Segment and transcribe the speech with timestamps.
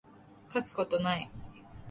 [0.51, 1.29] 書くことない